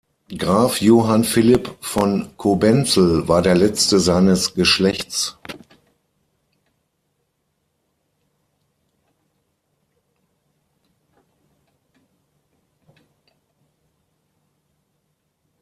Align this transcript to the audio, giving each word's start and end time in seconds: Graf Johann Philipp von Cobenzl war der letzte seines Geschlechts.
Graf 0.35 0.81
Johann 0.81 1.23
Philipp 1.23 1.75
von 1.79 2.31
Cobenzl 2.35 3.27
war 3.27 3.43
der 3.43 3.53
letzte 3.53 3.99
seines 3.99 4.55
Geschlechts. 4.55 5.37